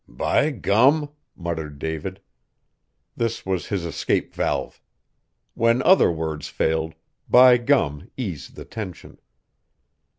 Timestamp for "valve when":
4.33-5.83